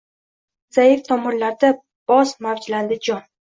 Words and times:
Zaif 0.77 1.03
tomirlarda 1.09 1.71
boz 2.15 2.35
mavjlandi 2.49 3.01
jon 3.11 3.25